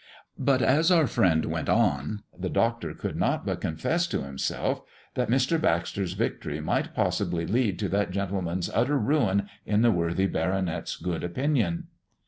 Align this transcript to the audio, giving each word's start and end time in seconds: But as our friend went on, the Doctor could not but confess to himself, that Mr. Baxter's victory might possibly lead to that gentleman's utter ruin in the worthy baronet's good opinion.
But 0.39 0.63
as 0.63 0.89
our 0.89 1.05
friend 1.05 1.45
went 1.45 1.69
on, 1.69 2.23
the 2.35 2.49
Doctor 2.49 2.95
could 2.95 3.15
not 3.15 3.45
but 3.45 3.61
confess 3.61 4.07
to 4.07 4.23
himself, 4.23 4.81
that 5.13 5.29
Mr. 5.29 5.61
Baxter's 5.61 6.13
victory 6.13 6.59
might 6.59 6.95
possibly 6.95 7.45
lead 7.45 7.77
to 7.77 7.89
that 7.89 8.09
gentleman's 8.09 8.71
utter 8.73 8.97
ruin 8.97 9.47
in 9.63 9.83
the 9.83 9.91
worthy 9.91 10.25
baronet's 10.25 10.95
good 10.95 11.23
opinion. 11.23 11.83